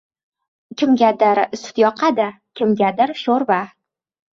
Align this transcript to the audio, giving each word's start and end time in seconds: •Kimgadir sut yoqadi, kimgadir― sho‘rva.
•Kimgadir 0.83 1.43
sut 1.67 1.85
yoqadi, 1.85 2.29
kimgadir― 2.61 3.19
sho‘rva. 3.25 3.65